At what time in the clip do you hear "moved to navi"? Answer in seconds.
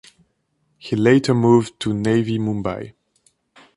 1.35-2.39